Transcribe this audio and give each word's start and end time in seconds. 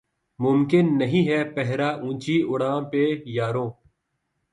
ممکن 0.39 0.85
نہیں 0.99 1.27
ہے 1.29 1.39
پہرہ 1.55 1.89
اونچی 2.01 2.35
اڑاں 2.49 2.79
پہ 2.91 3.03
یارو 3.35 3.67